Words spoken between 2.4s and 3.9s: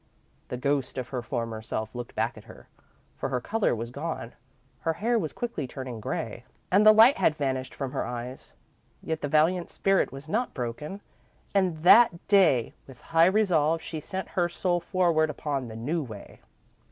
her, for her colour